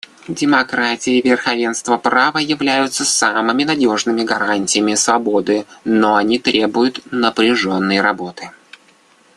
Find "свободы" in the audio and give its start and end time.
4.95-5.67